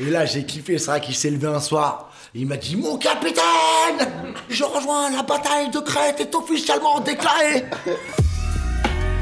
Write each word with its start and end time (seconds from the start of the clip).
Et 0.00 0.08
là, 0.10 0.24
j'ai 0.24 0.44
kiffé, 0.44 0.78
c'est 0.78 0.90
vrai 0.90 1.00
qu'il 1.00 1.14
s'est 1.14 1.30
levé 1.30 1.46
un 1.46 1.60
soir. 1.60 2.10
Il 2.34 2.46
m'a 2.46 2.56
dit 2.56 2.76
Mon 2.76 2.96
capitaine 2.96 4.08
Je 4.48 4.64
rejoins 4.64 5.10
la 5.10 5.22
bataille 5.22 5.68
de 5.70 5.78
Crète 5.80 6.20
est 6.20 6.34
officiellement 6.34 7.00
déclarée 7.00 7.64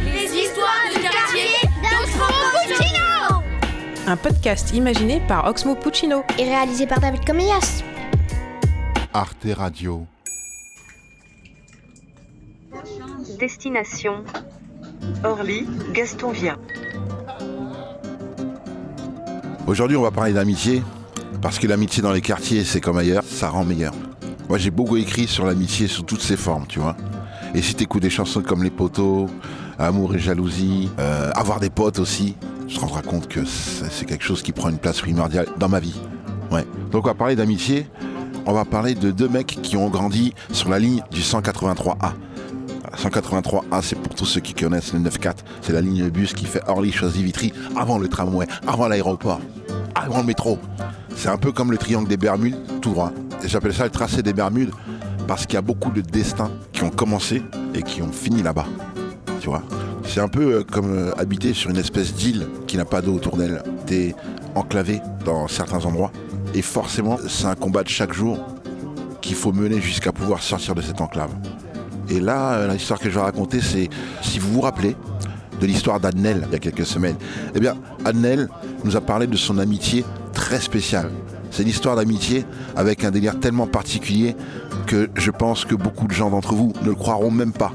Les 0.04 0.26
histoires 0.36 0.84
du 0.94 1.00
quartier 1.00 1.46
d'Oxmo 1.82 2.26
Puccino 2.68 3.42
Un 4.06 4.16
podcast 4.16 4.72
imaginé 4.74 5.22
par 5.26 5.46
Oxmo 5.46 5.74
Puccino. 5.74 6.22
et 6.38 6.44
réalisé 6.44 6.86
par 6.86 7.00
David 7.00 7.24
Comillas. 7.24 7.82
Arte 9.14 9.46
Radio. 9.56 10.06
Destination 13.40 14.22
Orly, 15.24 15.66
Gaston 15.92 16.30
Via. 16.30 16.56
Aujourd'hui, 19.68 19.98
on 19.98 20.02
va 20.02 20.10
parler 20.10 20.32
d'amitié, 20.32 20.82
parce 21.42 21.58
que 21.58 21.66
l'amitié 21.66 22.02
dans 22.02 22.12
les 22.12 22.22
quartiers, 22.22 22.64
c'est 22.64 22.80
comme 22.80 22.96
ailleurs, 22.96 23.22
ça 23.22 23.50
rend 23.50 23.66
meilleur. 23.66 23.92
Moi, 24.48 24.56
j'ai 24.56 24.70
beaucoup 24.70 24.96
écrit 24.96 25.26
sur 25.26 25.44
l'amitié 25.44 25.88
sous 25.88 26.04
toutes 26.04 26.22
ses 26.22 26.38
formes, 26.38 26.64
tu 26.66 26.78
vois. 26.78 26.96
Et 27.54 27.60
si 27.60 27.74
t'écoutes 27.74 28.00
des 28.00 28.08
chansons 28.08 28.40
comme 28.40 28.64
Les 28.64 28.70
Poteaux, 28.70 29.26
Amour 29.78 30.14
et 30.14 30.18
Jalousie, 30.18 30.88
euh, 30.98 31.30
Avoir 31.34 31.60
des 31.60 31.68
potes 31.68 31.98
aussi, 31.98 32.34
tu 32.66 32.76
te 32.76 32.80
rendras 32.80 33.02
compte 33.02 33.28
que 33.28 33.44
c'est 33.44 34.06
quelque 34.06 34.24
chose 34.24 34.40
qui 34.40 34.52
prend 34.52 34.70
une 34.70 34.78
place 34.78 35.02
primordiale 35.02 35.48
dans 35.58 35.68
ma 35.68 35.80
vie. 35.80 36.00
Ouais. 36.50 36.64
Donc, 36.90 37.04
on 37.04 37.08
va 37.08 37.14
parler 37.14 37.36
d'amitié. 37.36 37.86
On 38.46 38.54
va 38.54 38.64
parler 38.64 38.94
de 38.94 39.10
deux 39.10 39.28
mecs 39.28 39.58
qui 39.62 39.76
ont 39.76 39.90
grandi 39.90 40.32
sur 40.50 40.70
la 40.70 40.78
ligne 40.78 41.02
du 41.10 41.20
183A. 41.20 42.14
183A, 43.02 43.82
c'est 43.82 43.96
pour 43.96 44.14
tous 44.14 44.26
ceux 44.26 44.40
qui 44.40 44.54
connaissent 44.54 44.92
le 44.92 45.00
9-4. 45.00 45.36
C'est 45.62 45.72
la 45.72 45.80
ligne 45.80 46.04
de 46.04 46.10
bus 46.10 46.32
qui 46.34 46.46
fait 46.46 46.62
Orly-Choisy-Vitry 46.66 47.52
avant 47.76 47.98
le 47.98 48.08
tramway, 48.08 48.46
avant 48.66 48.88
l'aéroport, 48.88 49.40
avant 49.94 50.18
le 50.18 50.24
métro. 50.24 50.58
C'est 51.16 51.28
un 51.28 51.38
peu 51.38 51.52
comme 51.52 51.70
le 51.70 51.78
triangle 51.78 52.08
des 52.08 52.16
Bermudes, 52.16 52.56
tout 52.80 52.90
droit. 52.90 53.12
Et 53.42 53.48
j'appelle 53.48 53.74
ça 53.74 53.84
le 53.84 53.90
tracé 53.90 54.22
des 54.22 54.32
Bermudes 54.32 54.72
parce 55.26 55.46
qu'il 55.46 55.54
y 55.54 55.58
a 55.58 55.62
beaucoup 55.62 55.90
de 55.90 56.00
destins 56.00 56.50
qui 56.72 56.82
ont 56.82 56.90
commencé 56.90 57.42
et 57.74 57.82
qui 57.82 58.02
ont 58.02 58.12
fini 58.12 58.42
là-bas. 58.42 58.66
C'est 60.04 60.20
un 60.20 60.28
peu 60.28 60.54
euh, 60.54 60.62
comme 60.64 60.90
euh, 60.90 61.12
habiter 61.18 61.52
sur 61.52 61.70
une 61.70 61.76
espèce 61.76 62.14
d'île 62.14 62.48
qui 62.66 62.76
n'a 62.76 62.84
pas 62.84 63.00
d'eau 63.00 63.14
autour 63.14 63.36
d'elle. 63.36 63.62
T'es 63.86 64.14
enclavé 64.54 65.00
dans 65.24 65.48
certains 65.48 65.84
endroits. 65.84 66.12
Et 66.54 66.62
forcément, 66.62 67.18
c'est 67.28 67.46
un 67.46 67.54
combat 67.54 67.82
de 67.82 67.88
chaque 67.88 68.12
jour 68.12 68.38
qu'il 69.20 69.34
faut 69.34 69.52
mener 69.52 69.80
jusqu'à 69.80 70.12
pouvoir 70.12 70.42
sortir 70.42 70.74
de 70.74 70.80
cette 70.80 71.00
enclave. 71.00 71.30
Et 72.10 72.20
là, 72.20 72.54
euh, 72.54 72.72
l'histoire 72.72 72.98
que 72.98 73.10
je 73.10 73.14
vais 73.14 73.24
raconter, 73.24 73.60
c'est, 73.60 73.88
si 74.22 74.38
vous 74.38 74.52
vous 74.52 74.60
rappelez, 74.60 74.96
de 75.60 75.66
l'histoire 75.66 76.00
d'Adnel 76.00 76.44
il 76.48 76.52
y 76.52 76.56
a 76.56 76.58
quelques 76.58 76.86
semaines. 76.86 77.16
Eh 77.54 77.60
bien, 77.60 77.76
Adnel 78.04 78.48
nous 78.84 78.96
a 78.96 79.00
parlé 79.00 79.26
de 79.26 79.36
son 79.36 79.58
amitié 79.58 80.04
très 80.32 80.60
spéciale. 80.60 81.10
C'est 81.50 81.64
l'histoire 81.64 81.96
d'amitié 81.96 82.44
avec 82.76 83.04
un 83.04 83.10
délire 83.10 83.40
tellement 83.40 83.66
particulier 83.66 84.36
que 84.86 85.10
je 85.16 85.30
pense 85.30 85.64
que 85.64 85.74
beaucoup 85.74 86.06
de 86.06 86.12
gens 86.12 86.30
d'entre 86.30 86.54
vous 86.54 86.72
ne 86.82 86.86
le 86.86 86.94
croiront 86.94 87.30
même 87.30 87.52
pas. 87.52 87.72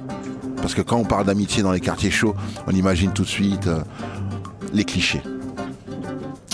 Parce 0.57 0.73
que 0.73 0.81
quand 0.81 0.97
on 0.97 1.03
parle 1.03 1.25
d'amitié 1.25 1.61
dans 1.63 1.71
les 1.71 1.81
quartiers 1.81 2.11
chauds, 2.11 2.35
on 2.67 2.71
imagine 2.71 3.11
tout 3.11 3.23
de 3.23 3.27
suite 3.27 3.67
euh, 3.67 3.81
les 4.73 4.85
clichés. 4.85 5.21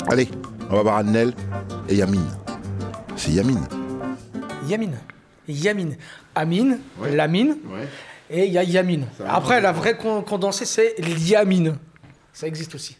Allez, 0.08 0.30
on 0.72 0.76
va 0.78 0.82
voir 0.82 0.98
Adnel 0.98 1.34
et 1.88 1.96
Yamine. 1.96 2.26
C'est 3.16 3.32
Yamine. 3.32 3.62
Yamine. 4.68 4.98
Yamine. 5.54 5.98
Amine, 6.36 6.80
Lamine, 7.12 7.58
et 8.30 8.46
il 8.46 8.54
y 8.54 8.58
a 8.58 8.64
Yamine. 8.64 9.08
Après, 9.28 9.60
la 9.62 9.72
vraie 9.72 9.98
con- 9.98 10.22
condensée, 10.22 10.66
c'est 10.66 10.96
Liamine. 11.00 11.78
Ça 12.34 12.48
existe 12.48 12.76
aussi. 12.76 12.98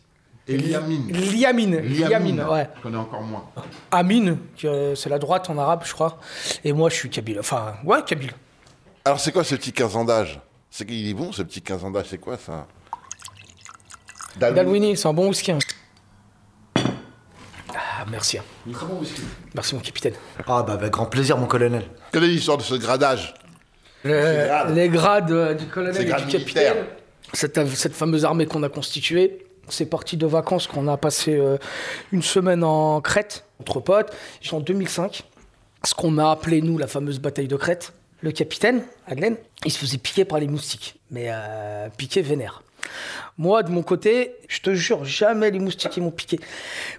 Et 0.48 0.58
Yamine. 0.58 1.12
Liamine. 1.12 1.78
Liamine, 1.80 2.42
ouais. 2.42 2.68
Je 2.78 2.82
connais 2.82 2.98
encore 2.98 3.22
moins. 3.22 3.46
Amine, 3.92 4.38
que 4.58 4.96
c'est 4.96 5.10
la 5.10 5.20
droite 5.20 5.50
en 5.50 5.58
arabe, 5.60 5.84
je 5.86 5.94
crois. 5.94 6.20
Et 6.64 6.74
moi, 6.74 6.90
je 6.90 6.96
suis 6.96 7.10
kabyle. 7.10 7.40
Enfin, 7.40 7.76
ouais, 7.86 8.04
kabyle. 8.04 8.32
Alors 9.06 9.20
c'est 9.20 9.32
quoi 9.32 9.44
ce 9.44 9.56
petit 9.56 9.72
15 9.72 9.96
ans 9.96 10.06
d'âge 10.06 10.40
C'est 10.72 10.86
qu'il 10.86 11.08
est 11.08 11.14
bon 11.14 11.32
ce 11.32 11.44
petit 11.44 11.62
15 11.62 11.84
ans 11.86 11.92
d'âge, 11.92 12.08
c'est 12.10 12.18
quoi 12.18 12.38
ça? 12.38 12.68
Dalwini, 14.38 14.96
c'est 14.98 15.08
un 15.08 15.14
bon 15.14 15.30
hein. 18.10 18.12
Merci. 18.12 18.38
hein. 18.38 18.44
Merci, 19.56 19.76
mon 19.76 19.82
capitaine. 19.82 20.14
Ah, 20.48 20.64
bah, 20.64 20.74
avec 20.74 20.92
grand 20.92 21.06
plaisir, 21.06 21.38
mon 21.38 21.46
colonel. 21.48 21.84
Quelle 22.12 22.24
est 22.24 22.28
l'histoire 22.28 22.58
de 22.58 22.64
ce 22.64 22.76
gradage 22.76 23.34
Le- 24.04 24.74
les 24.74 24.90
grades 24.90 25.32
euh, 25.32 25.54
du 25.54 25.66
colonel 25.66 26.02
et 26.02 26.06
du 26.06 26.12
capitaine. 26.12 26.42
militaires. 26.42 26.76
Cette, 27.34 27.68
cette 27.76 27.94
fameuse 27.94 28.26
armée 28.26 28.46
qu'on 28.48 28.64
a 28.64 28.70
constituée, 28.70 29.46
c'est 29.70 29.86
parti 29.86 30.18
de 30.18 30.26
vacances 30.26 30.66
qu'on 30.68 30.88
a 30.88 30.98
passé 30.98 31.36
euh, 31.38 31.58
une 32.12 32.24
semaine 32.24 32.64
en 32.64 33.02
Crète, 33.02 33.46
entre 33.60 33.80
potes. 33.80 34.12
En 34.52 34.60
2005. 34.60 35.24
Ce 35.86 35.94
qu'on 35.94 36.18
a 36.18 36.30
appelé, 36.32 36.62
nous, 36.62 36.78
la 36.78 36.88
fameuse 36.88 37.20
bataille 37.20 37.48
de 37.48 37.56
Crète. 37.56 37.94
Le 38.22 38.32
capitaine, 38.32 38.82
Adlen, 39.08 39.38
il 39.64 39.72
se 39.72 39.78
faisait 39.78 39.98
piquer 39.98 40.26
par 40.26 40.40
les 40.40 40.48
moustiques. 40.48 41.00
Mais 41.10 41.28
euh, 41.30 41.88
piquer 41.96 42.22
vénère. 42.22 42.64
Moi, 43.38 43.64
de 43.64 43.72
mon 43.72 43.84
côté, 43.84 44.36
je 44.50 44.60
te 44.60 44.74
jure, 44.74 45.06
jamais 45.06 45.50
les 45.50 45.60
moustiques 45.60 45.96
ils 45.96 46.04
m'ont 46.04 46.12
piqué. 46.12 46.40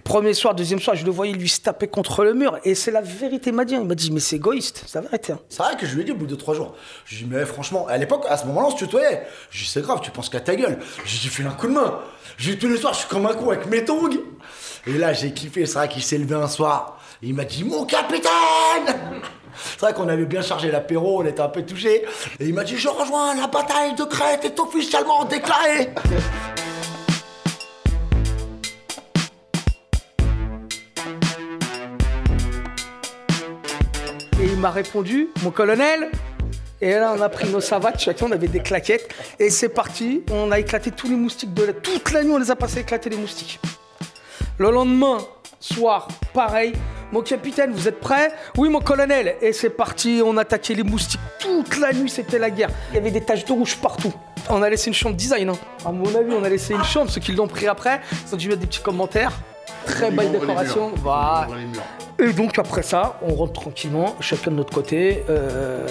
Premier 0.03 0.33
soir, 0.33 0.55
deuxième 0.55 0.79
soir, 0.79 0.95
je 0.95 1.05
le 1.05 1.11
voyais 1.11 1.33
lui 1.33 1.47
se 1.47 1.61
taper 1.61 1.87
contre 1.87 2.23
le 2.23 2.33
mur. 2.33 2.57
Et 2.63 2.73
c'est 2.73 2.89
la 2.89 3.01
vérité, 3.01 3.51
il 3.51 3.55
m'a 3.55 3.65
dit. 3.65 3.75
Il 3.75 3.85
m'a 3.85 3.93
dit, 3.93 4.11
mais 4.11 4.19
c'est 4.19 4.37
égoïste, 4.37 4.83
c'est 4.87 4.95
la 4.95 5.01
vérité. 5.07 5.33
hein. 5.33 5.39
C'est 5.49 5.61
vrai 5.61 5.75
que 5.77 5.85
je 5.85 5.93
lui 5.93 6.01
ai 6.01 6.03
dit 6.03 6.11
au 6.11 6.15
bout 6.15 6.25
de 6.25 6.35
trois 6.35 6.55
jours. 6.55 6.75
Je 7.05 7.15
lui 7.15 7.21
ai 7.21 7.25
dit, 7.27 7.29
mais 7.33 7.45
franchement, 7.45 7.85
à 7.87 7.97
l'époque, 7.97 8.25
à 8.27 8.37
ce 8.37 8.45
moment-là, 8.47 8.67
on 8.67 8.71
se 8.71 8.77
tutoyait. 8.77 9.23
Je 9.51 9.59
lui 9.59 9.65
ai 9.65 9.69
c'est 9.69 9.81
grave, 9.81 9.99
tu 10.01 10.09
penses 10.09 10.29
qu'à 10.29 10.39
ta 10.39 10.55
gueule. 10.55 10.79
J'ai 11.05 11.19
dit, 11.19 11.27
fais 11.27 11.43
un 11.43 11.51
coup 11.51 11.67
de 11.67 11.73
main. 11.73 11.99
J'ai 12.37 12.53
dit, 12.53 12.57
tous 12.57 12.69
les 12.69 12.77
soirs, 12.77 12.93
je 12.93 12.99
suis 12.99 13.07
comme 13.07 13.25
un 13.27 13.33
con 13.33 13.49
avec 13.51 13.67
mes 13.67 13.85
tongs. 13.85 14.09
Et 14.87 14.93
là, 14.93 15.13
j'ai 15.13 15.31
kiffé. 15.33 15.65
C'est 15.67 15.75
vrai 15.75 15.89
qu'il 15.89 16.01
s'est 16.01 16.17
levé 16.17 16.33
un 16.35 16.47
soir. 16.47 16.99
Il 17.21 17.35
m'a 17.35 17.45
dit, 17.45 17.63
mon 17.63 17.85
capitaine 17.85 18.31
C'est 19.63 19.79
vrai 19.79 19.93
qu'on 19.93 20.09
avait 20.09 20.25
bien 20.25 20.41
chargé 20.41 20.71
l'apéro, 20.71 21.21
on 21.21 21.25
était 21.25 21.41
un 21.41 21.49
peu 21.49 21.63
touchés. 21.63 22.05
Et 22.39 22.45
il 22.45 22.53
m'a 22.53 22.63
dit, 22.63 22.77
je 22.77 22.89
rejoins 22.89 23.35
la 23.35 23.47
bataille 23.47 23.95
de 23.95 24.03
Crète 24.03 24.45
est 24.45 24.59
officiellement 24.59 25.25
déclarée. 25.25 25.89
Et 34.39 34.45
il 34.45 34.57
m'a 34.57 34.71
répondu, 34.71 35.29
mon 35.43 35.51
colonel. 35.51 36.09
Et 36.81 36.93
là, 36.93 37.13
on 37.15 37.21
a 37.21 37.29
pris 37.29 37.47
nos 37.47 37.61
savates, 37.61 37.99
chacun, 37.99 38.25
on 38.27 38.31
avait 38.31 38.47
des 38.47 38.61
claquettes. 38.61 39.07
Et 39.39 39.51
c'est 39.51 39.69
parti, 39.69 40.23
on 40.31 40.51
a 40.51 40.57
éclaté 40.57 40.89
tous 40.89 41.07
les 41.07 41.15
moustiques 41.15 41.53
de 41.53 41.65
la... 41.65 41.73
Toute 41.73 42.11
la 42.11 42.23
nuit, 42.23 42.31
on 42.31 42.39
les 42.39 42.49
a 42.49 42.55
passés 42.55 42.79
à 42.79 42.81
éclater 42.81 43.11
les 43.11 43.17
moustiques. 43.17 43.59
Le 44.57 44.71
lendemain, 44.71 45.19
soir, 45.59 46.07
pareil. 46.33 46.73
Mon 47.11 47.21
capitaine, 47.21 47.71
vous 47.73 47.87
êtes 47.87 47.99
prêts 47.99 48.31
Oui, 48.57 48.69
mon 48.69 48.79
colonel. 48.79 49.35
Et 49.41 49.51
c'est 49.53 49.69
parti, 49.69 50.21
on 50.25 50.37
attaquait 50.37 50.73
les 50.75 50.83
moustiques. 50.83 51.19
Toute 51.39 51.77
la 51.79 51.91
nuit, 51.93 52.09
c'était 52.09 52.39
la 52.39 52.49
guerre. 52.49 52.69
Il 52.91 52.95
y 52.95 52.97
avait 52.99 53.11
des 53.11 53.21
taches 53.21 53.45
de 53.45 53.51
rouge 53.51 53.75
partout. 53.77 54.13
On 54.49 54.61
a 54.61 54.69
laissé 54.69 54.87
une 54.87 54.93
chambre 54.93 55.15
design. 55.15 55.49
hein. 55.49 55.57
À 55.85 55.91
mon 55.91 56.05
avis, 56.15 56.33
on 56.33 56.43
a 56.43 56.49
laissé 56.49 56.73
une 56.73 56.83
chambre. 56.83 57.11
Ceux 57.11 57.21
qui 57.21 57.33
l'ont 57.33 57.47
pris 57.47 57.67
après, 57.67 57.99
ils 58.27 58.33
ont 58.33 58.37
dû 58.37 58.47
mettre 58.47 58.61
des 58.61 58.67
petits 58.67 58.81
commentaires. 58.81 59.33
Très 59.85 60.11
belle 60.11 60.31
décoration. 60.31 60.91
Voilà. 60.97 61.47
Et 62.19 62.33
donc 62.33 62.59
après 62.59 62.83
ça, 62.83 63.19
on 63.23 63.33
rentre 63.33 63.53
tranquillement, 63.53 64.15
chacun 64.19 64.51
de 64.51 64.57
notre 64.57 64.71
côté, 64.71 65.23
euh, 65.29 65.87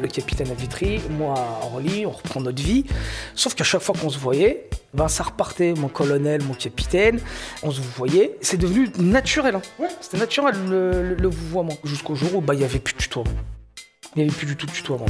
le 0.00 0.08
capitaine 0.08 0.50
à 0.50 0.54
Vitry, 0.54 1.00
moi 1.10 1.34
à 1.36 1.66
Orly, 1.66 2.04
on 2.04 2.10
reprend 2.10 2.40
notre 2.40 2.60
vie. 2.60 2.84
Sauf 3.36 3.54
qu'à 3.54 3.62
chaque 3.62 3.82
fois 3.82 3.94
qu'on 4.00 4.10
se 4.10 4.18
voyait, 4.18 4.68
ben 4.94 5.08
ça 5.08 5.24
repartait, 5.24 5.72
mon 5.74 5.88
colonel, 5.88 6.42
mon 6.44 6.54
capitaine, 6.54 7.18
on 7.62 7.70
se 7.70 7.80
voyait. 7.80 8.36
C'est 8.42 8.58
devenu 8.58 8.90
naturel. 8.98 9.54
hein. 9.56 9.86
C'était 10.00 10.18
naturel 10.18 10.54
le, 10.68 11.02
le, 11.10 11.14
le 11.14 11.28
vouvoiement. 11.28 11.76
Jusqu'au 11.84 12.14
jour 12.14 12.34
où 12.36 12.40
bah, 12.40 12.54
il 12.54 12.58
n'y 12.58 12.64
avait 12.64 12.78
plus 12.78 12.92
de 12.94 12.98
tutoiement. 12.98 13.30
Il 14.14 14.22
n'y 14.22 14.28
avait 14.28 14.36
plus 14.36 14.46
du 14.46 14.56
tout 14.56 14.66
de 14.66 14.72
tutoiement. 14.72 15.06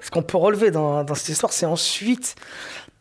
Ce 0.00 0.10
qu'on 0.10 0.22
peut 0.22 0.38
relever 0.38 0.70
dans, 0.70 1.02
dans 1.02 1.14
cette 1.16 1.30
histoire, 1.30 1.52
c'est 1.52 1.66
ensuite 1.66 2.36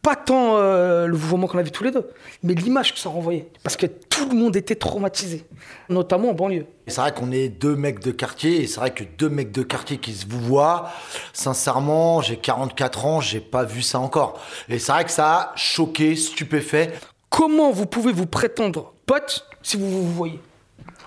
pas 0.06 0.16
tant 0.16 0.58
euh, 0.58 1.08
le 1.08 1.16
vouvoiement 1.18 1.48
qu'on 1.48 1.58
a 1.58 1.64
vu 1.64 1.72
tous 1.72 1.84
les 1.84 1.90
deux, 1.92 2.08
mais 2.44 2.54
l'image 2.54 2.94
que 2.94 3.00
ça 3.00 3.10
renvoyait. 3.10 3.48
Parce 3.64 3.76
que 3.76 3.88
tout 3.88 4.30
le 4.30 4.36
monde 4.36 4.56
était 4.56 4.76
traumatisé, 4.76 5.44
notamment 5.90 6.30
en 6.30 6.34
banlieue. 6.34 6.68
Et 6.86 6.92
c'est 6.92 7.02
vrai 7.02 7.12
qu'on 7.12 7.32
est 7.32 7.50
deux 7.50 7.76
mecs 7.76 8.00
de 8.00 8.12
quartier, 8.12 8.62
et 8.62 8.68
c'est 8.68 8.80
vrai 8.80 8.92
que 8.94 9.04
deux 9.18 9.30
mecs 9.30 9.52
de 9.52 9.64
quartier 9.64 9.98
qui 9.98 10.14
se 10.14 10.28
vous 10.28 10.40
voient, 10.40 10.92
sincèrement, 11.34 12.22
j'ai 12.22 12.38
44 12.38 13.06
ans, 13.06 13.20
j'ai 13.20 13.40
pas 13.40 13.64
vu 13.64 13.82
ça 13.82 14.00
encore. 14.00 14.40
Et 14.70 14.78
c'est 14.80 14.92
vrai 14.92 15.06
que 15.06 15.12
ça 15.12 15.28
a 15.36 15.52
choqué, 15.56 16.16
stupéfait. 16.16 16.94
Comment 17.30 17.72
vous 17.72 17.88
pouvez 17.88 18.14
vous 18.14 18.28
prétendre 18.28 18.94
pote 19.06 19.48
si 19.64 19.76
vous 19.78 19.90
vous 19.90 20.14
voyez? 20.14 20.40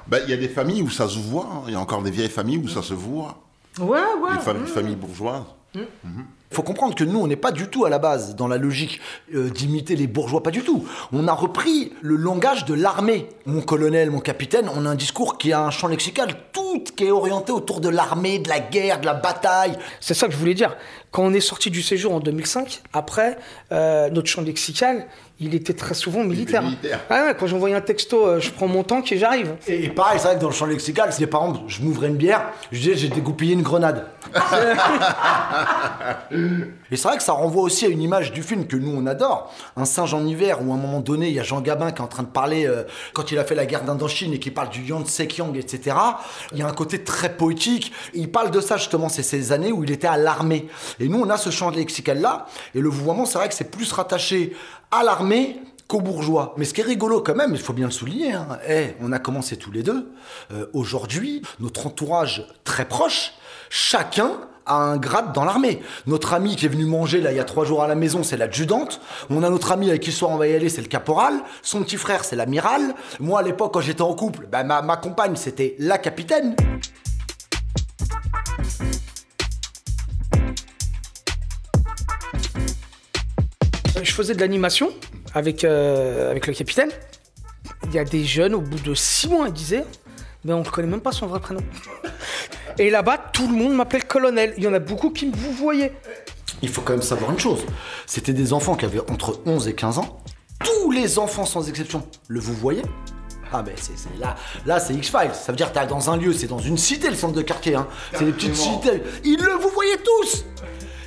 Ben, 0.09 0.21
Il 0.25 0.31
y 0.31 0.33
a 0.33 0.37
des 0.37 0.49
familles 0.49 0.83
où 0.83 0.91
ça 0.91 1.09
se 1.09 1.19
voit, 1.19 1.47
hein. 1.53 1.63
il 1.69 1.73
y 1.73 1.77
a 1.77 1.81
encore 1.81 2.03
des 2.03 2.11
vieilles 2.11 2.29
familles 2.29 2.59
où 2.59 2.69
ça 2.69 2.83
se 2.83 2.95
voit. 2.95 3.39
Ouais, 3.79 3.87
ouais. 4.21 4.31
Les 4.33 4.39
fam- 4.41 4.67
familles 4.67 4.97
bourgeoises. 4.97 5.45
Faut 6.51 6.63
comprendre 6.63 6.95
que 6.95 7.05
nous, 7.05 7.19
on 7.19 7.27
n'est 7.27 7.37
pas 7.37 7.53
du 7.53 7.69
tout 7.69 7.85
à 7.85 7.91
la 7.91 7.99
base 7.99 8.35
dans 8.35 8.49
la 8.49 8.57
logique 8.57 9.01
euh, 9.35 9.51
d'imiter 9.51 9.97
les 9.97 10.07
bourgeois, 10.07 10.43
pas 10.43 10.51
du 10.51 10.63
tout. 10.63 10.87
On 11.13 11.29
a 11.29 11.33
repris 11.35 11.93
le 12.01 12.17
langage 12.17 12.65
de 12.65 12.73
l'armée. 12.73 13.29
Mon 13.45 13.61
colonel, 13.61 14.11
mon 14.11 14.21
capitaine, 14.21 14.71
on 14.75 14.87
a 14.87 14.89
un 14.89 14.95
discours 14.95 15.37
qui 15.37 15.53
a 15.53 15.61
un 15.61 15.71
champ 15.71 15.89
lexical 15.89 16.29
tout 16.53 16.85
qui 16.97 17.05
est 17.05 17.11
orienté 17.11 17.53
autour 17.53 17.81
de 17.81 17.89
l'armée, 17.89 18.39
de 18.39 18.49
la 18.49 18.61
guerre, 18.61 19.01
de 19.01 19.07
la 19.07 19.15
bataille. 19.15 19.77
C'est 20.01 20.15
ça 20.15 20.27
que 20.27 20.33
je 20.33 20.39
voulais 20.39 20.55
dire. 20.55 20.77
Quand 21.19 21.25
on 21.25 21.35
est 21.35 21.41
sorti 21.41 21.73
du 21.73 21.83
séjour 21.83 22.15
en 22.15 22.21
2005, 22.21 22.81
après, 22.93 23.39
euh, 23.73 24.09
notre 24.09 24.29
champ 24.29 24.41
lexical, 24.41 25.09
il 25.41 25.55
était 25.55 25.73
très 25.73 25.95
souvent 25.95 26.25
militaire. 26.25 26.63
militaire. 26.63 27.01
Ah 27.11 27.27
ouais, 27.27 27.37
quand 27.39 27.47
j'envoyais 27.47 27.77
un 27.77 27.81
texto, 27.81 28.27
euh, 28.27 28.41
je 28.41 28.51
prends 28.51 28.67
mon 28.67 28.83
tank 28.83 29.13
et 29.13 29.19
j'arrive. 29.19 29.55
Et, 29.69 29.85
et 29.85 29.89
pareil, 29.89 30.19
c'est 30.19 30.27
vrai 30.27 30.37
que 30.37 30.41
dans 30.41 30.49
le 30.49 30.55
champ 30.55 30.67
lexical, 30.67 31.13
si 31.13 31.25
par 31.27 31.43
exemple 31.45 31.61
je 31.69 31.81
m'ouvrais 31.83 32.09
une 32.09 32.17
bière, 32.17 32.51
je 32.73 32.79
disais 32.79 32.97
j'ai 32.97 33.09
dégoupillé 33.09 33.55
une 33.55 33.63
grenade. 33.63 34.07
et 36.33 36.97
c'est 36.97 37.09
vrai 37.09 37.17
que 37.17 37.23
ça 37.23 37.33
renvoie 37.33 37.63
aussi 37.63 37.87
à 37.87 37.89
une 37.89 38.03
image 38.03 38.33
du 38.33 38.43
film 38.43 38.67
que 38.67 38.77
nous 38.77 38.91
on 38.91 39.07
adore. 39.07 39.55
Un 39.77 39.85
singe 39.85 40.13
en 40.13 40.27
hiver 40.27 40.59
où 40.61 40.73
à 40.73 40.75
un 40.75 40.79
moment 40.79 41.01
donné 41.01 41.29
il 41.29 41.35
y 41.35 41.41
a 41.41 41.45
Jean 41.45 41.61
Gabin 41.61 41.93
qui 41.93 41.99
est 41.99 42.05
en 42.05 42.09
train 42.09 42.25
de 42.25 42.29
parler 42.29 42.67
euh, 42.67 42.83
quand 43.15 43.31
il 43.31 43.39
a 43.39 43.45
fait 43.45 43.55
la 43.55 43.65
guerre 43.65 43.85
d'Indochine 43.85 44.33
et 44.33 44.41
qui 44.41 44.51
parle 44.51 44.71
du 44.71 44.83
Yan 44.83 45.05
Sekyang, 45.05 45.57
etc. 45.57 45.97
Il 46.53 46.59
y 46.59 46.63
a 46.63 46.67
un 46.67 46.73
côté 46.73 47.05
très 47.05 47.37
poétique. 47.37 47.93
Il 48.13 48.31
parle 48.31 48.51
de 48.51 48.61
ça 48.61 48.77
justement, 48.77 49.09
c'est 49.09 49.23
ces 49.23 49.53
années 49.53 49.71
où 49.71 49.85
il 49.85 49.93
était 49.93 50.09
à 50.09 50.17
l'armée. 50.17 50.67
Et 50.99 51.08
nous 51.09 51.21
on 51.21 51.31
a 51.31 51.37
ce 51.37 51.51
champ 51.51 51.71
lexical 51.71 52.21
là. 52.21 52.47
Et 52.75 52.81
le 52.81 52.89
vouvoiement, 52.89 53.25
c'est 53.25 53.39
vrai 53.39 53.49
que 53.49 53.55
c'est 53.55 53.71
plus 53.71 53.93
rattaché 53.93 54.57
à 54.91 55.03
l'armée 55.03 55.61
qu'aux 55.89 56.01
bourgeois. 56.01 56.55
Mais 56.57 56.65
ce 56.65 56.75
qui 56.75 56.83
est 56.83 56.85
rigolo 56.85 57.21
quand 57.23 57.35
même, 57.35 57.53
il 57.53 57.61
faut 57.61 57.73
bien 57.73 57.87
le 57.87 57.93
souligner, 57.93 58.33
hein, 58.35 58.59
eh, 58.69 58.95
on 59.01 59.11
a 59.11 59.19
commencé 59.19 59.57
tous 59.57 59.73
les 59.73 59.83
deux. 59.83 60.13
Euh, 60.53 60.67
Aujourd'hui, 60.75 61.43
notre 61.61 61.87
entourage 61.87 62.47
très 62.63 62.87
proche, 62.87 63.33
chacun 63.71 64.33
a 64.67 64.75
un 64.75 64.99
grade 64.99 65.33
dans 65.33 65.47
l'armée. 65.47 65.81
Notre 66.07 66.35
ami 66.35 66.55
qui 66.55 66.67
est 66.67 66.69
venu 66.69 66.85
manger 66.85 67.23
là 67.23 67.33
il 67.33 67.37
y 67.37 67.41
a 67.41 67.45
trois 67.45 67.65
jours 67.65 67.83
à 67.83 67.89
la 67.89 67.95
maison, 67.95 68.23
c'est 68.23 68.37
l'adjudante. 68.37 69.01
On 69.31 69.43
a 69.43 69.49
notre 69.49 69.73
ami 69.73 69.89
avec 69.89 70.03
qui 70.03 70.13
soir 70.13 70.31
on 70.31 70.37
va 70.37 70.47
y 70.47 70.55
aller, 70.55 70.69
c'est 70.69 70.83
le 70.83 70.89
caporal. 70.89 71.35
Son 71.63 71.83
petit 71.83 71.97
frère, 71.97 72.23
c'est 72.23 72.37
l'amiral. 72.37 72.95
Moi 73.19 73.41
à 73.41 73.43
l'époque 73.43 73.73
quand 73.73 73.81
j'étais 73.81 74.03
en 74.03 74.13
couple, 74.13 74.47
bah, 74.53 74.63
ma 74.65 74.97
compagne 74.99 75.37
c'était 75.37 75.75
la 75.79 75.97
capitaine. 75.97 76.55
Je 84.09 84.15
faisais 84.15 84.35
de 84.35 84.41
l'animation 84.41 84.91
avec, 85.35 85.65
euh, 85.65 86.31
avec 86.31 86.47
le 86.47 86.55
capitaine. 86.55 86.89
Il 87.85 87.93
y 87.93 87.99
a 87.99 88.05
des 88.05 88.25
jeunes, 88.25 88.55
au 88.55 88.63
bout 88.63 88.81
de 88.81 88.95
six 88.95 89.29
mois, 89.29 89.49
ils 89.49 89.53
disaient 89.53 89.85
Mais 90.45 90.55
on 90.55 90.61
ne 90.61 90.65
connaît 90.65 90.89
même 90.89 91.03
pas 91.03 91.13
son 91.13 91.27
vrai 91.27 91.41
prénom. 91.41 91.61
Et 92.79 92.89
là-bas, 92.89 93.19
tout 93.19 93.47
le 93.47 93.55
monde 93.55 93.75
m'appelait 93.75 93.99
le 93.99 94.07
colonel. 94.07 94.55
Il 94.57 94.65
y 94.65 94.67
en 94.67 94.73
a 94.73 94.79
beaucoup 94.79 95.11
qui 95.11 95.27
me 95.27 95.37
vous 95.37 95.53
voyez. 95.53 95.93
Il 96.63 96.71
faut 96.71 96.81
quand 96.81 96.95
même 96.95 97.03
savoir 97.03 97.33
une 97.33 97.39
chose. 97.39 97.61
C'était 98.07 98.33
des 98.33 98.55
enfants 98.55 98.77
qui 98.77 98.87
avaient 98.87 99.03
entre 99.11 99.43
11 99.45 99.69
et 99.69 99.75
15 99.75 99.99
ans. 99.99 100.23
Tous 100.65 100.91
les 100.91 101.19
enfants 101.19 101.45
sans 101.45 101.69
exception 101.69 102.03
le 102.29 102.41
vous 102.41 102.55
voyez 102.55 102.83
ah 103.51 103.63
ben 103.63 103.73
c'est 103.77 103.97
c'est- 103.97 104.11
là, 104.21 104.37
là 104.67 104.79
c'est 104.79 104.93
X-Files. 104.93 105.31
Ça 105.33 105.53
veut 105.53 105.57
dire 105.57 105.73
que 105.73 105.79
t'es 105.79 105.87
dans 105.87 106.11
un 106.11 106.19
lieu, 106.19 106.35
c'est 106.35 106.49
dans 106.49 106.59
une 106.59 106.77
cité 106.77 107.09
le 107.09 107.17
centre 107.17 107.33
de 107.33 107.41
quartier. 107.41 107.75
Hein. 107.75 107.87
C'est 108.15 108.27
des 108.27 108.33
petites 108.33 108.57
cités. 108.57 109.03
Ils 109.25 109.41
le 109.43 109.53
vous 109.53 109.71
voyez 109.71 109.97
tous 110.05 110.45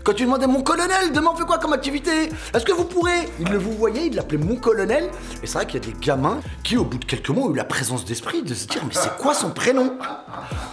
quand 0.04 0.14
tu 0.14 0.24
demandais 0.26 0.48
mon 0.48 0.62
colonel, 0.62 1.12
demain 1.14 1.32
on 1.34 1.36
fait 1.36 1.46
quoi 1.46 1.58
comme 1.58 1.74
activité? 1.74 2.30
Est-ce 2.54 2.66
que 2.66 2.72
vous 2.72 2.86
pourrez? 2.86 3.30
Il 3.40 3.50
le 3.50 3.58
vous 3.58 3.74
voyait, 3.74 4.08
il 4.08 4.16
l'appelait 4.16 4.38
mon 4.38 4.56
colonel. 4.56 5.10
Et 5.44 5.48
c'est 5.48 5.54
vrai 5.54 5.66
qu'il 5.66 5.84
y 5.84 5.90
a 5.90 5.94
des 5.94 6.00
gamins 6.00 6.40
qui, 6.64 6.78
au 6.78 6.84
bout 6.84 6.98
de 6.98 7.06
quelques 7.06 7.30
mois, 7.30 7.48
ont 7.48 7.54
eu 7.54 7.58
la 7.58 7.64
présence 7.64 8.06
d'esprit 8.06 8.42
de 8.44 8.54
se 8.54 8.68
dire 8.68 8.84
Mais 8.86 8.94
c'est 8.94 9.16
quoi 9.18 9.34
son 9.34 9.52
prénom? 9.52 9.98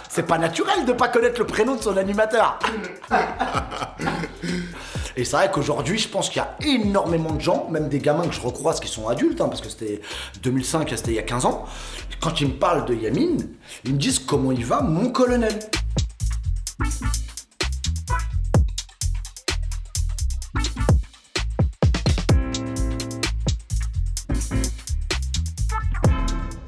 C'est 0.09 0.25
pas 0.25 0.37
naturel 0.37 0.85
de 0.85 0.93
pas 0.93 1.07
connaître 1.07 1.39
le 1.39 1.45
prénom 1.45 1.75
de 1.75 1.81
son 1.81 1.97
animateur. 1.97 2.59
Et 5.15 5.25
c'est 5.25 5.35
vrai 5.35 5.51
qu'aujourd'hui, 5.51 5.97
je 5.97 6.07
pense 6.07 6.29
qu'il 6.29 6.41
y 6.41 6.45
a 6.45 6.55
énormément 6.61 7.33
de 7.33 7.41
gens, 7.41 7.67
même 7.69 7.89
des 7.89 7.99
gamins 7.99 8.25
que 8.25 8.33
je 8.33 8.41
recroise 8.41 8.79
qui 8.79 8.87
sont 8.87 9.09
adultes, 9.09 9.41
hein, 9.41 9.49
parce 9.49 9.59
que 9.61 9.67
c'était 9.69 10.01
2005, 10.43 10.89
c'était 10.95 11.11
il 11.11 11.15
y 11.15 11.19
a 11.19 11.23
15 11.23 11.45
ans. 11.45 11.65
Quand 12.21 12.39
ils 12.39 12.47
me 12.47 12.53
parlent 12.53 12.85
de 12.85 12.95
Yamine, 12.95 13.49
ils 13.83 13.93
me 13.93 13.99
disent 13.99 14.19
comment 14.19 14.51
il 14.51 14.65
va, 14.65 14.81
mon 14.81 15.09
colonel. 15.09 15.59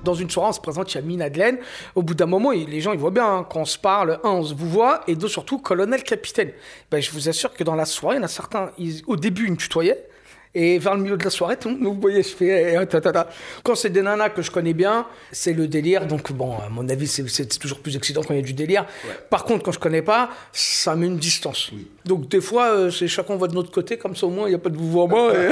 Dans 0.03 0.13
une 0.15 0.29
soirée, 0.29 0.49
on 0.49 0.53
se 0.53 0.59
présente, 0.59 0.91
il 0.93 0.95
y 0.95 0.97
a 0.97 1.01
Mine 1.01 1.19
Madeleine. 1.19 1.57
Au 1.95 2.01
bout 2.01 2.13
d'un 2.15 2.25
moment, 2.25 2.51
les 2.51 2.81
gens 2.81 2.91
ils 2.93 2.99
voient 2.99 3.11
bien 3.11 3.27
hein, 3.27 3.47
quand 3.49 3.59
on 3.61 3.65
se 3.65 3.77
parle. 3.77 4.19
Un, 4.23 4.29
on 4.29 4.43
se 4.43 4.53
vous 4.53 4.69
voit, 4.69 5.01
et 5.07 5.15
deux, 5.15 5.27
surtout, 5.27 5.59
colonel, 5.59 6.03
capitaine. 6.03 6.51
Ben, 6.89 7.01
je 7.01 7.11
vous 7.11 7.29
assure 7.29 7.53
que 7.53 7.63
dans 7.63 7.75
la 7.75 7.85
soirée, 7.85 8.15
il 8.15 8.19
y 8.19 8.21
en 8.21 8.25
a 8.25 8.27
certains, 8.27 8.71
ils- 8.77 9.03
au 9.07 9.15
début, 9.15 9.45
ils 9.45 9.51
me 9.51 9.57
tutoyaient. 9.57 10.07
Et 10.53 10.79
vers 10.79 10.95
le 10.95 11.01
milieu 11.01 11.15
de 11.15 11.23
la 11.23 11.29
soirée, 11.29 11.55
tout 11.55 11.69
le 11.69 11.75
monde 11.75 11.83
nous 11.83 12.01
voyait, 12.01 12.23
je 12.23 12.27
fais. 12.35 12.73
eh, 12.81 12.85
ta, 12.85 12.99
ta, 12.99 13.13
ta. 13.13 13.29
Quand 13.63 13.73
c'est 13.75 13.89
des 13.89 14.01
nanas 14.01 14.31
que 14.31 14.41
je 14.41 14.51
connais 14.51 14.73
bien, 14.73 15.05
c'est 15.31 15.53
le 15.53 15.65
délire. 15.65 16.05
Donc, 16.07 16.33
bon, 16.33 16.57
à 16.57 16.67
mon 16.67 16.89
avis, 16.89 17.07
c'est- 17.07 17.57
toujours 17.57 17.79
plus 17.79 17.95
excitant 17.95 18.21
quand 18.21 18.33
il 18.33 18.37
y 18.41 18.43
a 18.43 18.45
du 18.45 18.51
délire. 18.53 18.85
Par 19.29 19.45
contre, 19.45 19.63
quand 19.63 19.71
je 19.71 19.79
connais 19.79 20.01
pas, 20.01 20.29
ça 20.51 20.93
met 20.97 21.05
une 21.07 21.15
distance. 21.17 21.71
Donc, 22.03 22.27
des 22.27 22.41
fois, 22.41 22.65
euh, 22.73 22.91
c'est 22.91 23.07
chacun 23.07 23.37
va 23.37 23.47
de 23.47 23.53
notre 23.53 23.71
côté, 23.71 23.97
comme 23.97 24.13
ça 24.15 24.25
au 24.25 24.29
moins, 24.29 24.47
il 24.47 24.49
n'y 24.49 24.55
a 24.55 24.59
pas 24.59 24.69
de 24.69 24.75
vouvoiement. 24.77 25.29
et- 25.29 25.51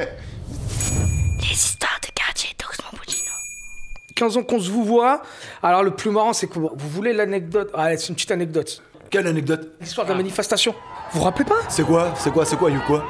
Les 1.42 1.52
histoires 1.52 1.98
de 2.02 2.08
quartier 2.14 2.50
d'Oxmo 2.58 2.98
Puccino. 2.98 3.30
15 4.20 4.36
ans 4.36 4.42
qu'on 4.42 4.60
se 4.60 4.70
vous 4.70 4.84
voit. 4.84 5.22
Alors 5.62 5.82
le 5.82 5.90
plus 5.92 6.10
marrant, 6.10 6.32
c'est 6.34 6.46
que 6.46 6.58
vous 6.58 6.70
voulez 6.76 7.12
l'anecdote. 7.12 7.70
Ah, 7.74 7.96
c'est 7.96 8.08
une 8.10 8.14
petite 8.14 8.30
anecdote. 8.30 8.82
Quelle 9.10 9.26
anecdote 9.26 9.68
L'histoire 9.80 10.06
de 10.06 10.12
la 10.12 10.18
manifestation. 10.18 10.74
Vous 11.12 11.18
vous 11.20 11.24
rappelez 11.24 11.44
pas? 11.46 11.56
C'est 11.68 11.82
quoi? 11.84 12.12
C'est 12.16 12.30
quoi? 12.32 12.44
C'est 12.44 12.56
quoi, 12.56 12.70
you 12.70 12.80
quoi? 12.86 13.02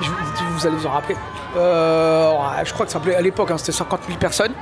Je- 0.00 0.08
Vous 0.10 0.66
allez 0.66 0.76
vous 0.76 0.86
en 0.86 0.90
rappeler. 0.90 1.16
Euh, 1.56 2.32
je 2.64 2.72
crois 2.72 2.86
que 2.86 2.92
ça 2.92 2.98
s'appelait 2.98 3.16
à 3.16 3.20
l'époque, 3.20 3.50
hein, 3.50 3.58
c'était 3.58 3.72
50 3.72 4.00
000 4.06 4.18
personnes. 4.18 4.52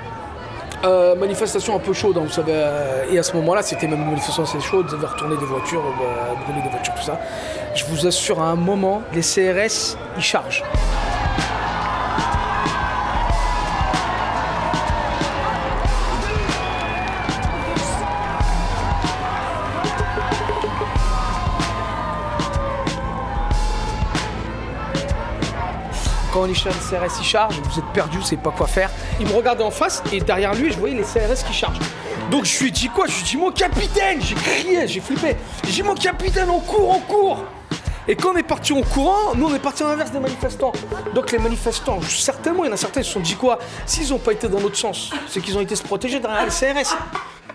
Euh, 0.84 1.14
manifestation 1.16 1.76
un 1.76 1.78
peu 1.78 1.92
chaude, 1.92 2.16
hein, 2.19 2.22
vous 2.25 2.32
savez. 2.32 2.52
euh, 2.54 3.04
et 3.10 3.19
à 3.19 3.22
ce 3.22 3.34
moment-là, 3.36 3.62
c'était 3.62 3.86
même 3.86 4.00
une 4.00 4.06
manifestation 4.06 4.42
assez 4.42 4.60
chaude. 4.60 4.86
Vous 4.88 4.94
avez 4.94 5.06
retourné 5.06 5.36
des 5.36 5.44
voitures, 5.46 5.82
brûlé 6.44 6.62
des 6.62 6.69
voitures, 6.69 6.94
tout 6.94 7.02
ça. 7.02 7.19
Je 7.75 7.84
vous 7.86 8.06
assure, 8.06 8.40
à 8.40 8.46
un 8.46 8.56
moment, 8.56 9.02
les 9.12 9.22
CRS, 9.22 9.96
ils 10.16 10.22
chargent. 10.22 10.62
Quand 26.34 26.42
on 26.42 26.46
est 26.46 26.54
chez 26.54 26.69
CRS, 26.69 27.20
il 27.20 27.25
charge, 27.25 27.60
vous 27.60 27.78
êtes 27.78 27.92
perdu, 27.94 28.19
vous 28.19 28.25
savez 28.25 28.42
pas 28.42 28.50
quoi 28.50 28.66
faire. 28.66 28.90
Il 29.20 29.26
me 29.28 29.32
regardait 29.32 29.62
en 29.62 29.70
face 29.70 30.02
et 30.12 30.19
derrière 30.19 30.52
lui, 30.52 30.72
je 30.72 30.76
voyais 30.76 30.96
les 30.96 31.04
CRS 31.04 31.46
qui 31.46 31.52
chargent. 31.52 31.78
Donc 32.28 32.44
je 32.44 32.58
lui 32.58 32.70
ai 32.70 32.70
dit 32.72 32.88
quoi? 32.88 33.06
Je 33.06 33.12
lui 33.12 33.20
ai 33.20 33.25
dit 33.25 33.36
mon 33.36 33.52
capitaine 33.52 34.20
J'ai 34.20 34.34
crié, 34.34 34.88
j'ai 34.88 34.98
flippé. 34.98 35.36
J'ai 35.62 35.70
dit 35.70 35.82
mon 35.84 35.94
capitaine, 35.94 36.50
on 36.50 36.58
court, 36.58 36.90
on 36.90 36.98
court 36.98 37.44
Et 38.08 38.16
quand 38.16 38.32
on 38.32 38.36
est 38.36 38.42
parti 38.42 38.72
en 38.72 38.82
courant, 38.82 39.36
nous 39.36 39.46
on 39.46 39.54
est 39.54 39.60
parti 39.60 39.84
à 39.84 39.86
l'inverse 39.86 40.10
des 40.10 40.19
manifestants. 40.19 40.72
Donc 41.14 41.31
les 41.31 41.38
manifestants, 41.38 42.00
certainement, 42.03 42.64
il 42.64 42.67
y 42.67 42.70
en 42.70 42.74
a 42.74 42.79
certains 42.79 43.03
qui 43.03 43.06
se 43.06 43.12
sont 43.12 43.20
dit 43.20 43.36
quoi? 43.36 43.60
S'ils 43.86 44.08
n'ont 44.08 44.19
pas 44.19 44.32
été 44.32 44.48
dans 44.48 44.58
notre 44.58 44.76
sens, 44.76 45.12
c'est 45.29 45.41
qu'ils 45.41 45.56
ont 45.56 45.60
été 45.60 45.76
se 45.76 45.84
protéger 45.84 46.19
derrière 46.19 46.44
les 46.44 46.50
CRS. 46.50 46.96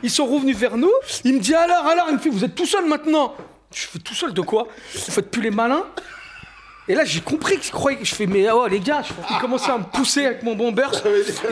Ils 0.03 0.09
sont 0.09 0.25
revenus 0.25 0.55
vers 0.55 0.77
nous. 0.77 0.93
Il 1.25 1.33
me 1.33 1.39
dit 1.41 1.53
alors, 1.53 1.85
alors, 1.85 2.05
il 2.07 2.13
me 2.13 2.19
fait, 2.19 2.29
vous 2.29 2.45
êtes 2.45 2.55
tout 2.55 2.65
seul 2.65 2.85
maintenant 2.85 3.33
Je 3.75 3.87
fais 3.87 3.99
tout 3.99 4.15
seul 4.15 4.33
de 4.33 4.39
quoi? 4.39 4.69
Vous 4.93 5.11
faites 5.11 5.29
plus 5.29 5.41
les 5.41 5.51
malins? 5.51 5.83
Et 6.89 6.95
là, 6.95 7.05
j'ai 7.05 7.21
compris 7.21 7.57
qu'il 7.59 7.71
croyait 7.71 7.97
que 7.99 8.03
je 8.05 8.13
fais, 8.15 8.25
mais 8.25 8.49
oh 8.51 8.65
les 8.67 8.79
gars, 8.81 9.01
je- 9.03 9.13
il 9.33 9.37
commençait 9.39 9.71
à 9.71 9.77
me 9.77 9.83
pousser 9.83 10.25
avec 10.25 10.43
mon 10.43 10.55
bomber. 10.55 10.87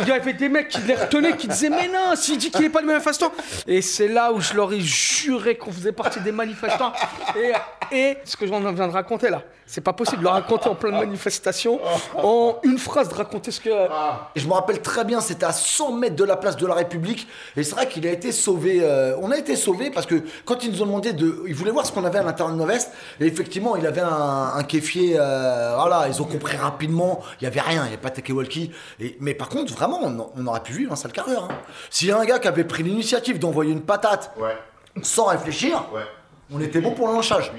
Il 0.02 0.08
y 0.08 0.12
avait 0.12 0.34
des 0.34 0.50
mecs 0.50 0.68
qui 0.70 0.82
les 0.82 0.96
retenaient, 0.96 1.38
qui 1.38 1.48
disaient, 1.48 1.70
mais 1.70 1.88
non, 1.88 2.16
s'il 2.16 2.38
dit 2.38 2.50
qu'il 2.52 2.62
n'est 2.62 2.70
pas 2.70 2.82
le 2.82 2.88
manifestant. 2.88 3.32
Et 3.68 3.82
c'est 3.82 4.08
là 4.10 4.34
où 4.34 4.42
je 4.42 4.54
leur 4.56 4.74
ai 4.74 4.82
juré 4.82 5.56
qu'on 5.56 5.72
faisait 5.72 5.92
partie 5.94 6.20
des 6.22 6.32
manifestants. 6.34 6.92
Et, 7.40 7.54
et 7.96 8.18
ce 8.26 8.36
que 8.36 8.46
j'en 8.48 8.60
viens 8.60 8.88
de 8.88 8.92
raconter 8.92 9.30
là, 9.30 9.44
c'est 9.70 9.82
pas 9.82 9.92
possible 9.94 10.20
de 10.20 10.24
le 10.24 10.30
raconter 10.30 10.70
en 10.70 10.76
pleine 10.76 10.94
manifestation, 10.96 11.80
en 12.16 12.58
une 12.64 12.78
phrase 12.78 13.10
de 13.10 13.14
raconter 13.14 13.52
ce 13.52 13.60
que. 13.60 13.70
Et 14.36 14.40
je 14.40 14.48
me 14.48 14.54
rappelle 14.54 14.82
très 14.82 15.04
bien, 15.04 15.20
c'était 15.22 15.46
à 15.46 15.52
100 15.52 15.92
mètres 15.92 16.16
de 16.16 16.24
la 16.24 16.38
place 16.38 16.56
de 16.56 16.66
la 16.66 16.74
République. 16.74 17.28
Et 17.58 17.64
c'est 17.64 17.76
vrai 17.76 17.88
qu'il 17.88 18.08
a 18.08 18.12
été 18.12 18.32
sauvé. 18.32 18.80
euh, 18.82 19.16
on 19.22 19.30
a 19.30 19.38
été 19.38 19.56
sauvé 19.58 19.92
parce 19.92 20.06
que 20.06 20.24
quand 20.46 20.64
ils 20.64 20.72
nous 20.72 20.82
ont 20.82 20.86
demandé 20.86 21.12
de. 21.14 21.44
Ils 21.48 21.54
voulaient 21.54 21.72
voir 21.72 21.86
ce 21.86 21.92
qu'on 21.92 22.06
avait 22.06 22.20
à 22.20 22.24
l'intérieur 22.24 22.56
de 22.56 22.60
nos 22.60 22.66
vestes. 22.66 22.92
Et 23.20 23.26
effectivement, 23.26 23.76
il 23.76 23.86
avait 23.86 24.02
un, 24.02 24.52
un 24.56 24.64
kéfier. 24.64 25.20
euh, 25.20 25.27
voilà, 25.76 26.08
ils 26.08 26.22
ont 26.22 26.26
compris 26.26 26.58
rapidement. 26.58 27.22
Il 27.40 27.44
n'y 27.44 27.48
avait 27.48 27.62
rien, 27.62 27.82
il 27.84 27.88
n'y 27.90 27.94
avait 27.94 27.98
pas 27.98 28.10
de 28.10 28.34
walkie 28.34 28.72
Et 29.00 29.18
Mais 29.20 29.34
par 29.34 29.50
contre, 29.50 29.74
vraiment, 29.74 30.00
on, 30.04 30.30
on 30.36 30.48
aurait 30.48 30.62
pu 30.64 30.74
vivre 30.74 30.92
un 30.94 30.96
sale 30.96 31.12
carrure. 31.12 31.48
Hein. 31.50 31.56
S'il 31.90 32.08
y 32.08 32.12
a 32.12 32.20
un 32.20 32.26
gars 32.26 32.40
qui 32.40 32.48
avait 32.48 32.64
pris 32.64 32.84
l'initiative 32.84 33.40
d'envoyer 33.40 33.72
une 33.72 33.82
patate 33.84 34.32
Ouais. 34.40 34.56
sans 35.02 35.26
réfléchir, 35.26 35.86
Ouais. 35.94 36.02
on 36.54 36.60
était 36.62 36.82
bon 36.82 36.92
pour 36.92 37.08
le 37.08 37.14
lynchage. 37.16 37.52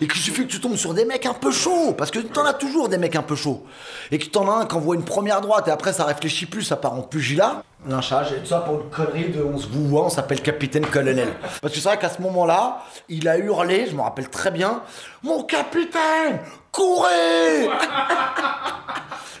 Et 0.00 0.08
qu'il 0.08 0.20
suffit 0.20 0.42
que 0.42 0.52
tu 0.52 0.60
tombes 0.60 0.76
sur 0.76 0.94
des 0.94 1.04
mecs 1.04 1.26
un 1.26 1.34
peu 1.34 1.50
chauds, 1.50 1.92
parce 1.92 2.10
que 2.10 2.18
t'en 2.18 2.44
as 2.44 2.54
toujours 2.54 2.88
des 2.88 2.98
mecs 2.98 3.16
un 3.16 3.22
peu 3.22 3.36
chauds. 3.36 3.64
Et 4.10 4.18
que 4.18 4.26
t'en 4.26 4.50
as 4.50 4.62
un 4.62 4.66
qui 4.66 4.74
envoie 4.74 4.94
une 4.94 5.04
première 5.04 5.40
droite 5.40 5.68
et 5.68 5.70
après 5.70 5.92
ça 5.92 6.04
réfléchit 6.04 6.46
plus, 6.46 6.62
ça 6.62 6.76
part 6.76 6.94
en 6.94 7.02
pugilat. 7.02 7.62
Lynchage, 7.86 8.32
et 8.32 8.40
tout 8.40 8.46
ça 8.46 8.60
pour 8.60 8.80
une 8.80 8.88
connerie 8.88 9.28
de 9.28 9.42
on 9.42 9.58
se 9.58 9.66
voit, 9.66 10.06
on 10.06 10.10
s'appelle 10.10 10.40
capitaine 10.40 10.86
colonel. 10.86 11.28
Parce 11.60 11.74
que 11.74 11.80
c'est 11.80 11.88
vrai 11.88 11.98
qu'à 11.98 12.08
ce 12.08 12.22
moment-là, 12.22 12.82
il 13.08 13.28
a 13.28 13.36
hurlé, 13.36 13.86
je 13.90 13.94
me 13.94 14.00
rappelle 14.00 14.30
très 14.30 14.50
bien, 14.50 14.82
Mon 15.22 15.42
capitaine, 15.44 16.40
courez 16.72 17.68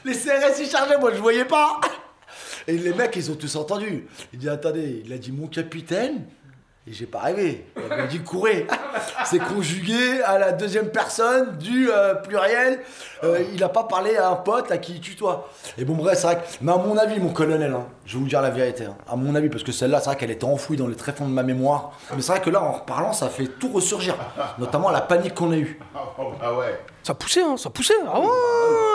Les 0.04 0.12
CRS 0.12 0.60
ils 0.60 0.68
chargeaient, 0.68 0.98
moi 0.98 1.10
je 1.14 1.20
voyais 1.20 1.46
pas. 1.46 1.80
Et 2.66 2.76
les 2.76 2.92
mecs 2.92 3.16
ils 3.16 3.30
ont 3.30 3.34
tous 3.34 3.56
entendu. 3.56 4.06
Il 4.32 4.38
dit 4.38 4.48
attendez, 4.48 5.02
il 5.04 5.12
a 5.12 5.18
dit 5.18 5.32
mon 5.32 5.46
capitaine 5.46 6.26
Et 6.86 6.92
j'ai 6.92 7.06
pas 7.06 7.20
rêvé. 7.20 7.64
Elle 7.76 7.96
m'a 7.96 8.06
dit 8.06 8.20
courez. 8.20 8.66
C'est 9.24 9.38
conjugué 9.38 10.20
à 10.22 10.38
la 10.38 10.52
deuxième 10.52 10.90
personne 10.90 11.56
du 11.56 11.90
euh, 11.90 12.14
pluriel. 12.14 12.80
Euh, 13.22 13.42
il 13.54 13.64
a 13.64 13.70
pas 13.70 13.84
parlé 13.84 14.16
à 14.18 14.28
un 14.28 14.34
pote 14.36 14.70
à 14.70 14.76
qui 14.76 14.92
il 14.92 15.00
tutoie. 15.00 15.48
Et 15.78 15.86
bon, 15.86 15.94
bref, 15.94 16.18
c'est 16.18 16.26
vrai 16.26 16.36
que. 16.36 16.42
Mais 16.60 16.72
à 16.72 16.76
mon 16.76 16.98
avis, 16.98 17.18
mon 17.20 17.30
colonel, 17.32 17.72
hein, 17.72 17.86
je 18.04 18.14
vais 18.14 18.20
vous 18.22 18.28
dire 18.28 18.42
la 18.42 18.50
vérité. 18.50 18.84
hein, 18.84 18.96
à 19.10 19.16
mon 19.16 19.34
avis, 19.34 19.48
parce 19.48 19.62
que 19.62 19.72
celle-là, 19.72 20.00
c'est 20.00 20.06
vrai 20.10 20.16
qu'elle 20.16 20.30
était 20.30 20.44
enfouie 20.44 20.76
dans 20.76 20.86
les 20.86 20.94
tréfonds 20.94 21.26
de 21.26 21.32
ma 21.32 21.42
mémoire. 21.42 21.92
Mais 22.14 22.20
c'est 22.20 22.32
vrai 22.32 22.42
que 22.42 22.50
là, 22.50 22.62
en 22.62 22.72
reparlant, 22.72 23.14
ça 23.14 23.30
fait 23.30 23.46
tout 23.46 23.70
ressurgir. 23.72 24.14
Notamment 24.58 24.90
la 24.90 25.00
panique 25.00 25.34
qu'on 25.34 25.52
a 25.52 25.56
eue. 25.56 25.80
Ah 26.42 26.54
ouais. 26.54 26.78
Ça 27.02 27.14
poussait, 27.14 27.42
hein, 27.42 27.56
ça 27.56 27.70
poussait. 27.70 27.94
Ah 28.06 28.20
ouais, 28.20 28.26
ouais. 28.26 28.93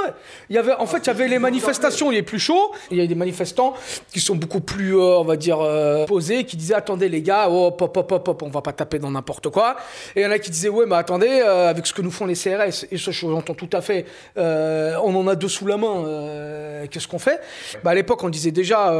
Il 0.49 0.55
y 0.55 0.59
avait, 0.59 0.73
en 0.73 0.85
fait, 0.85 0.97
il 0.97 1.07
y 1.07 1.09
avait 1.09 1.27
les 1.27 1.39
manifestations 1.39 2.09
les 2.09 2.23
plus 2.23 2.39
chauds. 2.39 2.71
Il 2.91 2.97
y 2.97 3.01
a 3.01 3.07
des 3.07 3.15
manifestants 3.15 3.73
qui 4.11 4.19
sont 4.19 4.35
beaucoup 4.35 4.61
plus, 4.61 4.97
euh, 4.97 5.19
on 5.19 5.23
va 5.23 5.35
dire, 5.35 5.59
euh, 5.61 6.05
posés, 6.05 6.43
qui 6.43 6.57
disaient 6.57 6.75
attendez 6.75 7.09
les 7.09 7.21
gars, 7.21 7.49
hop, 7.49 7.81
hop, 7.81 8.41
on 8.41 8.49
va 8.49 8.61
pas 8.61 8.73
taper 8.73 8.99
dans 8.99 9.11
n'importe 9.11 9.49
quoi. 9.49 9.75
Et 10.15 10.21
il 10.21 10.23
y 10.23 10.25
en 10.25 10.31
a 10.31 10.39
qui 10.39 10.49
disaient 10.49 10.69
ouais, 10.69 10.85
mais 10.87 10.95
attendez, 10.95 11.29
euh, 11.29 11.69
avec 11.69 11.85
ce 11.85 11.93
que 11.93 12.01
nous 12.01 12.11
font 12.11 12.25
les 12.25 12.35
CRS, 12.35 12.85
et 12.91 12.97
ça, 12.97 13.11
j'entends 13.11 13.53
tout 13.53 13.69
à 13.73 13.81
fait, 13.81 14.05
on 14.35 15.15
en 15.15 15.27
a 15.27 15.35
deux 15.35 15.47
sous 15.47 15.67
la 15.67 15.77
main. 15.77 16.87
Qu'est-ce 16.89 17.07
qu'on 17.07 17.19
fait? 17.19 17.39
Bah, 17.83 17.91
À 17.91 17.95
l'époque, 17.95 18.23
on 18.23 18.29
disait 18.29 18.51
déjà 18.51 18.93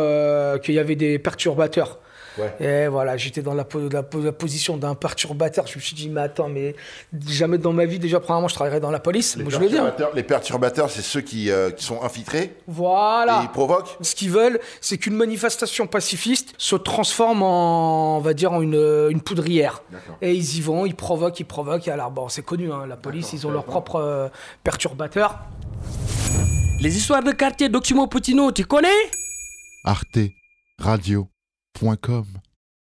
qu'il 0.64 0.76
y 0.76 0.80
avait 0.80 0.96
des 0.96 1.20
perturbateurs. 1.20 2.00
Et 2.60 2.88
voilà, 2.88 3.18
j'étais 3.18 3.42
dans 3.42 3.54
la, 3.54 3.64
po- 3.64 3.90
la 3.90 4.04
po- 4.04 4.22
la 4.22 4.32
position 4.32 4.78
d'un 4.78 4.96
perturbateur. 4.96 5.68
Je 5.68 5.76
me 5.76 5.82
suis 5.82 5.96
dit, 5.96 6.10
mais 6.10 6.22
attends, 6.22 6.50
mais 6.50 6.76
jamais 7.28 7.58
dans 7.58 7.74
ma 7.74 7.86
vie, 7.86 8.00
déjà, 8.00 8.20
premièrement, 8.20 8.48
je 8.48 8.56
travaillerais 8.56 8.80
dans 8.80 8.92
la 8.92 9.00
police. 9.00 9.36
Les 9.36 9.44
Moi, 9.44 9.52
je 9.52 9.60
le 9.60 9.68
dis. 9.68 9.78
hein. 9.78 9.84
perturbateurs, 9.84 10.16
les 10.16 10.24
perturbateurs, 10.24 10.90
c'est 10.90 11.02
ceux 11.02 11.22
qui, 11.22 11.52
euh, 11.52 11.72
qui 11.72 11.84
sont 11.84 12.02
infiltrés 12.04 12.44
et 12.44 12.54
Voilà. 12.68 13.42
ils 13.44 13.50
provoquent. 13.50 13.98
Ce 14.02 14.16
qu'ils 14.16 14.32
veulent, 14.32 14.60
c'est 14.82 14.98
qu'une 14.98 15.16
manifestation 15.16 15.88
pacifiste 15.88 16.54
se 16.58 16.76
transforme 16.76 17.44
en, 17.44 18.18
on 18.18 18.22
va 18.22 18.34
dire, 18.34 18.52
en 18.54 18.62
une, 18.62 19.08
une 19.10 19.22
poudrière. 19.22 19.82
D'accord. 19.92 20.18
Et 20.22 20.34
ils 20.34 20.58
y 20.58 20.62
vont, 20.62 20.86
ils 20.86 20.96
provoquent, 20.96 21.40
ils 21.40 21.46
provoquent. 21.46 21.88
Et 21.88 21.92
alors, 21.92 22.12
bon, 22.12 22.30
c'est 22.30 22.44
connu, 22.46 22.72
hein, 22.72 22.86
la 22.88 22.96
police, 22.98 23.34
ils 23.34 23.46
ont 23.48 23.52
leurs 23.52 23.66
propres 23.66 23.96
euh, 23.96 24.28
perturbateurs. 24.64 25.40
Les 26.82 26.96
histoires 26.96 27.24
de 27.24 27.32
quartier 27.32 27.68
d'Oximo 27.70 28.08
Puccino, 28.08 28.52
tu 28.52 28.66
connais? 28.66 28.88
Arte 29.84 30.20
Radio.com 31.76 32.49